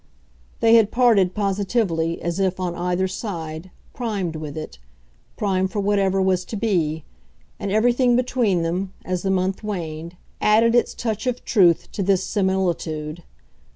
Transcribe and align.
They 0.61 0.73
had 0.77 0.89
parted, 0.89 1.35
positively, 1.35 2.19
as 2.23 2.39
if, 2.39 2.59
on 2.59 2.73
either 2.73 3.07
side, 3.07 3.69
primed 3.93 4.35
with 4.35 4.57
it 4.57 4.79
primed 5.37 5.71
for 5.71 5.79
whatever 5.79 6.19
was 6.19 6.43
to 6.45 6.55
be; 6.55 7.03
and 7.59 7.71
everything 7.71 8.15
between 8.15 8.63
them, 8.63 8.93
as 9.05 9.21
the 9.21 9.29
month 9.29 9.63
waned, 9.63 10.17
added 10.41 10.73
its 10.73 10.95
touch 10.95 11.27
of 11.27 11.45
truth 11.45 11.87
to 11.91 12.01
this 12.01 12.23
similitude. 12.23 13.21